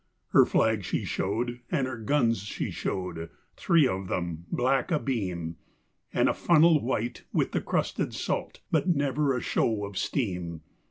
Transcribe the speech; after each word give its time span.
Her 0.29 0.47
flag 0.47 0.83
she 0.83 1.05
showed, 1.05 1.59
and 1.69 1.85
her 1.85 1.95
guns 1.99 2.39
she 2.39 2.71
showed 2.71 3.29
three 3.55 3.87
of 3.87 4.07
them, 4.07 4.45
black, 4.51 4.89
abeam, 4.91 5.57
And 6.11 6.27
a 6.27 6.33
funnel 6.33 6.81
white 6.83 7.25
with 7.31 7.51
the 7.51 7.61
crusted 7.61 8.11
salt, 8.15 8.61
but 8.71 8.89
never 8.89 9.37
a 9.37 9.41
show 9.41 9.85
of 9.85 9.99
steam. 9.99 10.61